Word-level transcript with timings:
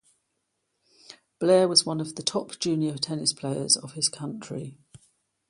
Blair 1.37 1.67
was 1.67 1.85
one 1.85 2.01
of 2.01 2.15
the 2.15 2.23
top 2.23 2.57
junior 2.57 2.97
tennis 2.97 3.33
players 3.33 3.77
of 3.77 3.93
his 3.93 4.09
country. 4.09 4.79